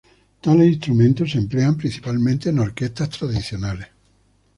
[0.41, 3.87] Tales instrumentos se emplean principalmente en orquestas tradicionales.